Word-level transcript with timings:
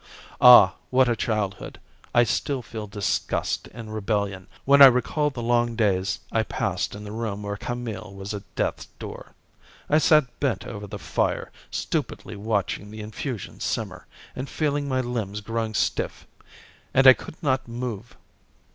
"Ah! 0.41 0.73
what 0.89 1.07
a 1.07 1.15
childhood! 1.15 1.79
I 2.11 2.23
still 2.23 2.63
feel 2.63 2.87
disgust 2.87 3.69
and 3.71 3.93
rebellion, 3.93 4.47
when 4.65 4.81
I 4.81 4.87
recall 4.87 5.29
the 5.29 5.43
long 5.43 5.75
days 5.75 6.19
I 6.31 6.41
passed 6.41 6.95
in 6.95 7.03
the 7.03 7.11
room 7.11 7.43
where 7.43 7.55
Camille 7.55 8.11
was 8.11 8.33
at 8.33 8.41
death's 8.55 8.87
door. 8.97 9.35
I 9.87 9.99
sat 9.99 10.39
bent 10.39 10.65
over 10.65 10.87
the 10.87 10.97
fire, 10.97 11.51
stupidly 11.69 12.35
watching 12.35 12.89
the 12.89 12.99
infusions 13.01 13.63
simmer, 13.63 14.07
and 14.35 14.49
feeling 14.49 14.87
my 14.89 15.01
limbs 15.01 15.39
growing 15.39 15.75
stiff. 15.75 16.25
And 16.95 17.05
I 17.05 17.13
could 17.13 17.37
not 17.43 17.67
move. 17.67 18.17